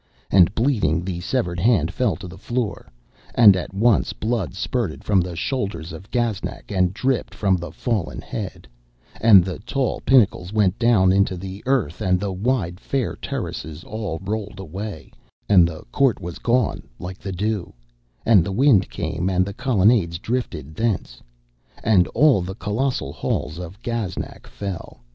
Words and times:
And 0.31 0.55
bleeding, 0.55 1.05
the 1.05 1.19
severed 1.19 1.59
hand 1.59 1.93
fell 1.93 2.15
to 2.15 2.27
the 2.27 2.35
floor; 2.39 2.91
and 3.35 3.55
at 3.55 3.71
once 3.71 4.13
blood 4.13 4.55
spurted 4.55 5.03
from 5.03 5.21
the 5.21 5.35
shoulders 5.35 5.93
of 5.93 6.09
Gaznak 6.09 6.71
and 6.71 6.91
dripped 6.91 7.35
from 7.35 7.55
the 7.55 7.71
fallen 7.71 8.19
head, 8.19 8.67
and 9.21 9.45
the 9.45 9.59
tall 9.59 10.01
pinnacles 10.03 10.51
went 10.51 10.79
down 10.79 11.11
into 11.13 11.37
the 11.37 11.61
earth, 11.67 12.01
and 12.01 12.19
the 12.19 12.31
wide 12.33 12.79
fair 12.79 13.15
terraces 13.15 13.83
all 13.83 14.17
rolled 14.23 14.59
away, 14.59 15.11
and 15.47 15.67
the 15.67 15.83
court 15.91 16.19
was 16.19 16.39
gone 16.39 16.81
like 16.97 17.19
the 17.19 17.31
dew, 17.31 17.71
and 18.25 18.47
a 18.47 18.51
wind 18.51 18.89
came 18.89 19.29
and 19.29 19.45
the 19.45 19.53
colonnades 19.53 20.17
drifted 20.17 20.73
thence, 20.73 21.21
and 21.83 22.07
all 22.15 22.41
the 22.41 22.55
colossal 22.55 23.13
halls 23.13 23.59
of 23.59 23.79
Gaznak 23.83 24.47
fell. 24.47 25.01